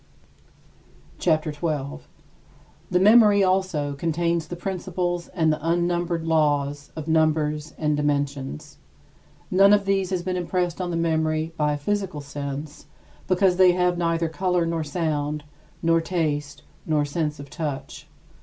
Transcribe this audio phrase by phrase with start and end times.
[1.19, 1.99] CHAPTER XII 19.
[2.89, 8.79] The memory also contains the principles and the unnumbered laws of numbers and dimensions.
[9.51, 12.87] None of these has been impressed on the memory by a physical sense,
[13.27, 15.43] because they have neither color nor sound,
[15.83, 18.07] nor taste, nor sense of touch.